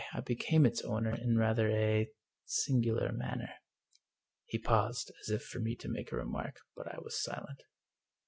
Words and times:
I 0.15 0.19
became 0.21 0.65
its 0.65 0.81
owner 0.81 1.15
in 1.15 1.37
rather 1.37 1.69
a 1.69 2.09
sin 2.43 2.81
gular 2.81 3.15
manner." 3.15 3.51
He 4.47 4.57
paused, 4.57 5.11
as 5.21 5.29
if 5.29 5.43
for 5.45 5.59
me 5.59 5.75
to 5.75 5.87
make 5.87 6.11
a 6.11 6.17
remark; 6.17 6.55
but 6.75 6.91
I 6.91 6.97
was 6.97 7.21
silent. 7.21 7.61